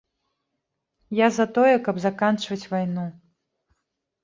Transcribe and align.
Я 1.19 1.27
за 1.35 1.45
тое, 1.59 1.75
каб 1.89 1.95
заканчваць 2.07 2.61
вайну. 2.75 3.07